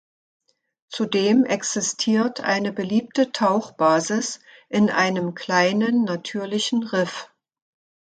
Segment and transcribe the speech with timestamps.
[0.89, 7.29] Zudem existiert eine beliebte Tauchbasis in einem kleinen natürlichen Riff.